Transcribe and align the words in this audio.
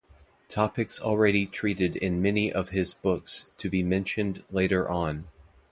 Topics 0.47 0.99
already 0.99 1.45
treated 1.45 1.95
in 1.95 2.23
many 2.23 2.51
of 2.51 2.69
his 2.69 2.91
books 2.91 3.45
to 3.59 3.69
be 3.69 3.83
mentioned 3.83 4.43
later 4.49 4.89
on. 4.89 5.27